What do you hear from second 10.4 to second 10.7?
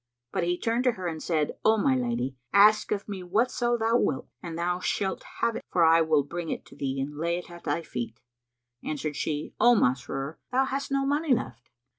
thou